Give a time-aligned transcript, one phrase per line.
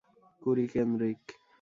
[0.41, 1.21] কুঁড়ি কেন্দ্রিক।